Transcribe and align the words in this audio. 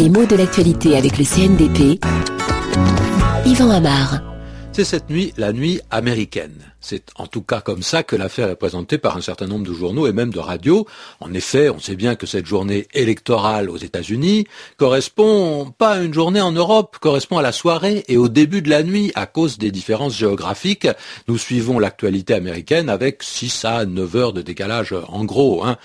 Les 0.00 0.08
mots 0.08 0.24
de 0.24 0.34
l'actualité 0.34 0.96
avec 0.96 1.18
le 1.18 1.24
CNDP. 1.26 2.02
Yvan 3.44 3.68
Amar. 3.68 4.22
C'est 4.72 4.84
cette 4.84 5.10
nuit 5.10 5.34
la 5.36 5.52
nuit 5.52 5.82
américaine. 5.90 6.72
C'est 6.80 7.10
en 7.16 7.26
tout 7.26 7.42
cas 7.42 7.60
comme 7.60 7.82
ça 7.82 8.02
que 8.02 8.16
l'affaire 8.16 8.48
est 8.48 8.56
présentée 8.56 8.96
par 8.96 9.18
un 9.18 9.20
certain 9.20 9.46
nombre 9.46 9.66
de 9.66 9.74
journaux 9.74 10.06
et 10.06 10.14
même 10.14 10.32
de 10.32 10.38
radios. 10.38 10.86
En 11.20 11.34
effet, 11.34 11.68
on 11.68 11.78
sait 11.78 11.96
bien 11.96 12.14
que 12.14 12.26
cette 12.26 12.46
journée 12.46 12.88
électorale 12.94 13.68
aux 13.68 13.76
États-Unis 13.76 14.46
correspond 14.78 15.70
pas 15.76 15.90
à 15.90 15.98
une 15.98 16.14
journée 16.14 16.40
en 16.40 16.52
Europe, 16.52 16.96
correspond 16.98 17.36
à 17.36 17.42
la 17.42 17.52
soirée 17.52 18.02
et 18.08 18.16
au 18.16 18.28
début 18.28 18.62
de 18.62 18.70
la 18.70 18.82
nuit 18.82 19.12
à 19.14 19.26
cause 19.26 19.58
des 19.58 19.70
différences 19.70 20.16
géographiques. 20.16 20.88
Nous 21.28 21.36
suivons 21.36 21.78
l'actualité 21.78 22.32
américaine 22.32 22.88
avec 22.88 23.22
6 23.22 23.66
à 23.66 23.84
9 23.84 24.16
heures 24.16 24.32
de 24.32 24.40
décalage 24.40 24.94
en 25.08 25.26
gros. 25.26 25.62
Hein. 25.62 25.76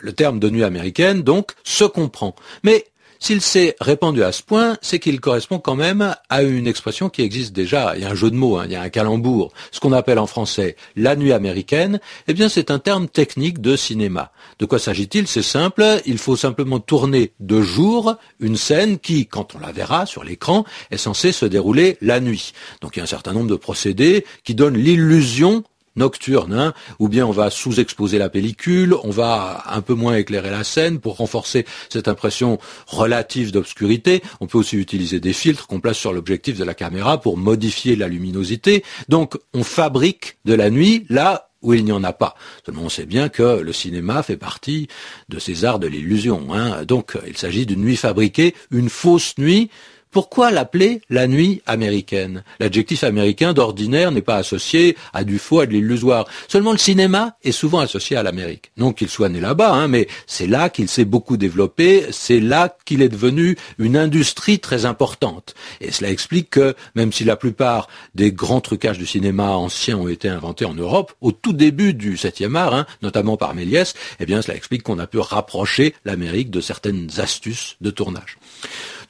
Le 0.00 0.14
terme 0.14 0.40
de 0.40 0.48
nuit 0.48 0.64
américaine, 0.64 1.20
donc, 1.20 1.52
se 1.62 1.84
comprend. 1.84 2.34
Mais 2.62 2.86
s'il 3.20 3.42
s'est 3.42 3.76
répandu 3.80 4.22
à 4.24 4.32
ce 4.32 4.42
point, 4.42 4.78
c'est 4.80 4.98
qu'il 4.98 5.20
correspond 5.20 5.58
quand 5.58 5.76
même 5.76 6.16
à 6.30 6.42
une 6.42 6.66
expression 6.66 7.10
qui 7.10 7.20
existe 7.20 7.52
déjà. 7.52 7.92
Il 7.94 8.02
y 8.02 8.06
a 8.06 8.10
un 8.10 8.14
jeu 8.14 8.30
de 8.30 8.36
mots, 8.36 8.56
hein, 8.56 8.64
il 8.64 8.72
y 8.72 8.76
a 8.76 8.80
un 8.80 8.88
calembour. 8.88 9.52
Ce 9.72 9.78
qu'on 9.78 9.92
appelle 9.92 10.18
en 10.18 10.26
français 10.26 10.74
la 10.96 11.16
nuit 11.16 11.32
américaine, 11.32 12.00
eh 12.28 12.34
bien 12.34 12.48
c'est 12.48 12.70
un 12.70 12.78
terme 12.78 13.08
technique 13.08 13.60
de 13.60 13.76
cinéma. 13.76 14.32
De 14.58 14.64
quoi 14.64 14.78
s'agit-il? 14.78 15.28
C'est 15.28 15.42
simple, 15.42 15.84
il 16.06 16.16
faut 16.16 16.34
simplement 16.34 16.80
tourner 16.80 17.32
de 17.40 17.60
jour 17.60 18.16
une 18.40 18.56
scène 18.56 18.98
qui, 18.98 19.26
quand 19.26 19.54
on 19.54 19.58
la 19.58 19.70
verra 19.70 20.06
sur 20.06 20.24
l'écran, 20.24 20.64
est 20.90 20.96
censée 20.96 21.32
se 21.32 21.44
dérouler 21.44 21.98
la 22.00 22.20
nuit. 22.20 22.52
Donc 22.80 22.96
il 22.96 23.00
y 23.00 23.00
a 23.00 23.04
un 23.04 23.06
certain 23.06 23.34
nombre 23.34 23.50
de 23.50 23.56
procédés 23.56 24.24
qui 24.44 24.54
donnent 24.54 24.78
l'illusion 24.78 25.62
nocturne, 25.96 26.52
hein, 26.52 26.74
ou 26.98 27.08
bien 27.08 27.26
on 27.26 27.30
va 27.30 27.50
sous-exposer 27.50 28.18
la 28.18 28.28
pellicule, 28.28 28.94
on 29.02 29.10
va 29.10 29.64
un 29.66 29.80
peu 29.80 29.94
moins 29.94 30.16
éclairer 30.16 30.50
la 30.50 30.64
scène 30.64 31.00
pour 31.00 31.16
renforcer 31.16 31.66
cette 31.88 32.08
impression 32.08 32.58
relative 32.86 33.52
d'obscurité. 33.52 34.22
On 34.40 34.46
peut 34.46 34.58
aussi 34.58 34.76
utiliser 34.76 35.20
des 35.20 35.32
filtres 35.32 35.66
qu'on 35.66 35.80
place 35.80 35.98
sur 35.98 36.12
l'objectif 36.12 36.58
de 36.58 36.64
la 36.64 36.74
caméra 36.74 37.20
pour 37.20 37.36
modifier 37.36 37.96
la 37.96 38.08
luminosité. 38.08 38.84
Donc 39.08 39.36
on 39.54 39.64
fabrique 39.64 40.38
de 40.44 40.54
la 40.54 40.70
nuit 40.70 41.06
là 41.08 41.50
où 41.62 41.74
il 41.74 41.84
n'y 41.84 41.92
en 41.92 42.04
a 42.04 42.12
pas. 42.12 42.34
Seulement 42.64 42.84
on 42.84 42.88
sait 42.88 43.06
bien 43.06 43.28
que 43.28 43.60
le 43.60 43.72
cinéma 43.72 44.22
fait 44.22 44.36
partie 44.36 44.88
de 45.28 45.38
ces 45.38 45.64
arts 45.64 45.78
de 45.78 45.86
l'illusion. 45.86 46.54
Hein. 46.54 46.84
Donc 46.84 47.18
il 47.26 47.36
s'agit 47.36 47.66
d'une 47.66 47.82
nuit 47.82 47.96
fabriquée, 47.96 48.54
une 48.70 48.88
fausse 48.88 49.36
nuit 49.36 49.70
pourquoi 50.10 50.50
l'appeler 50.50 51.02
la 51.08 51.26
nuit 51.26 51.62
américaine? 51.66 52.42
L'adjectif 52.58 53.04
américain 53.04 53.52
d'ordinaire 53.52 54.10
n'est 54.10 54.22
pas 54.22 54.36
associé 54.36 54.96
à 55.12 55.24
du 55.24 55.38
faux, 55.38 55.60
à 55.60 55.66
de 55.66 55.72
l'illusoire. 55.72 56.26
Seulement 56.48 56.72
le 56.72 56.78
cinéma 56.78 57.36
est 57.44 57.52
souvent 57.52 57.78
associé 57.78 58.16
à 58.16 58.22
l'Amérique. 58.22 58.72
Non 58.76 58.92
qu'il 58.92 59.08
soit 59.08 59.28
né 59.28 59.40
là-bas, 59.40 59.72
hein, 59.72 59.88
mais 59.88 60.08
c'est 60.26 60.46
là 60.46 60.68
qu'il 60.68 60.88
s'est 60.88 61.04
beaucoup 61.04 61.36
développé, 61.36 62.06
c'est 62.10 62.40
là 62.40 62.76
qu'il 62.84 63.02
est 63.02 63.08
devenu 63.08 63.56
une 63.78 63.96
industrie 63.96 64.58
très 64.58 64.84
importante. 64.84 65.54
Et 65.80 65.92
cela 65.92 66.10
explique 66.10 66.50
que, 66.50 66.74
même 66.94 67.12
si 67.12 67.24
la 67.24 67.36
plupart 67.36 67.88
des 68.14 68.32
grands 68.32 68.60
trucages 68.60 68.98
du 68.98 69.06
cinéma 69.06 69.50
ancien 69.50 69.96
ont 69.96 70.08
été 70.08 70.28
inventés 70.28 70.64
en 70.64 70.74
Europe, 70.74 71.12
au 71.20 71.32
tout 71.32 71.52
début 71.52 71.94
du 71.94 72.16
7e 72.16 72.56
art, 72.56 72.74
hein, 72.74 72.86
notamment 73.02 73.36
par 73.36 73.54
Méliès, 73.54 73.94
eh 74.18 74.26
bien 74.26 74.42
cela 74.42 74.56
explique 74.56 74.82
qu'on 74.82 74.98
a 74.98 75.06
pu 75.06 75.18
rapprocher 75.18 75.94
l'Amérique 76.04 76.50
de 76.50 76.60
certaines 76.60 77.08
astuces 77.18 77.76
de 77.80 77.90
tournage. 77.90 78.38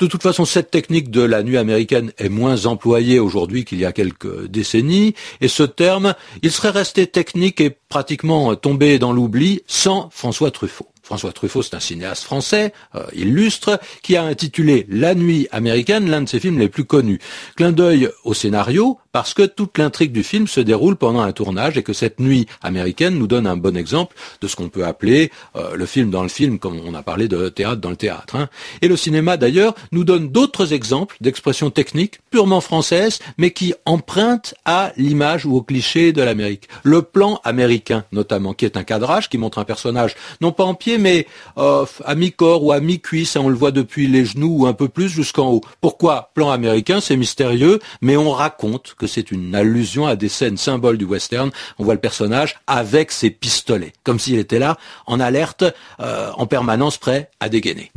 De 0.00 0.06
toute 0.06 0.22
façon, 0.22 0.46
cette 0.46 0.70
technique 0.70 1.10
de 1.10 1.20
la 1.20 1.42
nuit 1.42 1.58
américaine 1.58 2.12
est 2.16 2.30
moins 2.30 2.64
employée 2.64 3.18
aujourd'hui 3.18 3.66
qu'il 3.66 3.78
y 3.78 3.84
a 3.84 3.92
quelques 3.92 4.46
décennies, 4.46 5.14
et 5.42 5.48
ce 5.48 5.62
terme, 5.62 6.14
il 6.42 6.50
serait 6.50 6.70
resté 6.70 7.06
technique 7.06 7.60
et 7.60 7.68
pratiquement 7.68 8.56
tombé 8.56 8.98
dans 8.98 9.12
l'oubli 9.12 9.60
sans 9.66 10.08
François 10.10 10.50
Truffaut. 10.50 10.88
François 11.10 11.32
Truffaut, 11.32 11.62
c'est 11.62 11.74
un 11.74 11.80
cinéaste 11.80 12.22
français, 12.22 12.72
euh, 12.94 13.02
illustre, 13.12 13.80
qui 14.00 14.14
a 14.14 14.22
intitulé 14.22 14.86
La 14.88 15.16
nuit 15.16 15.48
américaine, 15.50 16.08
l'un 16.08 16.22
de 16.22 16.28
ses 16.28 16.38
films 16.38 16.60
les 16.60 16.68
plus 16.68 16.84
connus. 16.84 17.18
Clin 17.56 17.72
d'œil 17.72 18.08
au 18.22 18.32
scénario, 18.32 18.96
parce 19.10 19.34
que 19.34 19.42
toute 19.42 19.76
l'intrigue 19.76 20.12
du 20.12 20.22
film 20.22 20.46
se 20.46 20.60
déroule 20.60 20.94
pendant 20.94 21.22
un 21.22 21.32
tournage 21.32 21.76
et 21.76 21.82
que 21.82 21.92
cette 21.92 22.20
nuit 22.20 22.46
américaine 22.62 23.18
nous 23.18 23.26
donne 23.26 23.48
un 23.48 23.56
bon 23.56 23.76
exemple 23.76 24.14
de 24.40 24.46
ce 24.46 24.54
qu'on 24.54 24.68
peut 24.68 24.86
appeler 24.86 25.32
euh, 25.56 25.74
le 25.74 25.84
film 25.84 26.10
dans 26.10 26.22
le 26.22 26.28
film, 26.28 26.60
comme 26.60 26.80
on 26.86 26.94
a 26.94 27.02
parlé 27.02 27.26
de 27.26 27.48
théâtre 27.48 27.80
dans 27.80 27.90
le 27.90 27.96
théâtre. 27.96 28.36
Hein. 28.36 28.48
Et 28.80 28.86
le 28.86 28.96
cinéma, 28.96 29.36
d'ailleurs, 29.36 29.74
nous 29.90 30.04
donne 30.04 30.28
d'autres 30.28 30.72
exemples 30.72 31.16
d'expressions 31.20 31.70
techniques 31.70 32.20
purement 32.30 32.60
françaises, 32.60 33.18
mais 33.36 33.50
qui 33.50 33.74
empruntent 33.84 34.54
à 34.64 34.92
l'image 34.96 35.44
ou 35.44 35.56
au 35.56 35.62
cliché 35.62 36.12
de 36.12 36.22
l'Amérique. 36.22 36.68
Le 36.84 37.02
plan 37.02 37.40
américain, 37.42 38.04
notamment, 38.12 38.54
qui 38.54 38.64
est 38.64 38.76
un 38.76 38.84
cadrage 38.84 39.28
qui 39.28 39.38
montre 39.38 39.58
un 39.58 39.64
personnage, 39.64 40.14
non 40.40 40.52
pas 40.52 40.62
en 40.62 40.74
pied, 40.74 40.98
mais 41.00 41.26
euh, 41.58 41.84
à 42.04 42.14
mi-corps 42.14 42.62
ou 42.62 42.72
à 42.72 42.80
mi-cuisse, 42.80 43.36
on 43.36 43.48
le 43.48 43.54
voit 43.54 43.70
depuis 43.72 44.06
les 44.06 44.24
genoux 44.24 44.60
ou 44.60 44.66
un 44.66 44.72
peu 44.72 44.88
plus 44.88 45.08
jusqu'en 45.08 45.48
haut. 45.48 45.60
Pourquoi? 45.80 46.30
Plan 46.34 46.50
américain 46.50 47.00
C'est 47.00 47.16
mystérieux, 47.16 47.80
mais 48.00 48.16
on 48.16 48.30
raconte 48.30 48.94
que 48.98 49.06
c'est 49.06 49.30
une 49.30 49.54
allusion 49.54 50.06
à 50.06 50.16
des 50.16 50.28
scènes 50.28 50.56
symboles 50.56 50.98
du 50.98 51.04
western. 51.04 51.50
On 51.78 51.84
voit 51.84 51.94
le 51.94 52.00
personnage 52.00 52.60
avec 52.66 53.10
ses 53.10 53.30
pistolets, 53.30 53.92
comme 54.04 54.18
s'il 54.18 54.38
était 54.38 54.58
là, 54.58 54.76
en 55.06 55.20
alerte, 55.20 55.64
euh, 56.00 56.30
en 56.36 56.46
permanence 56.46 56.98
prêt 56.98 57.30
à 57.40 57.48
dégainer. 57.48 57.90